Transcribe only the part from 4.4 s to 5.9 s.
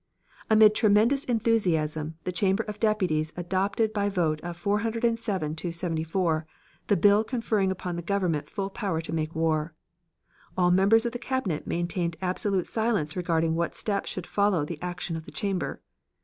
of 407 to